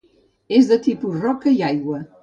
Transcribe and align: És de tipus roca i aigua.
És 0.59 0.71
de 0.71 0.79
tipus 0.87 1.21
roca 1.27 1.57
i 1.61 1.65
aigua. 1.73 2.05